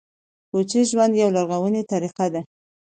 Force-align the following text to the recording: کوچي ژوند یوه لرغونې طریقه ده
کوچي 0.49 0.81
ژوند 0.89 1.13
یوه 1.21 1.31
لرغونې 1.37 1.81
طریقه 1.91 2.25
ده 2.33 2.41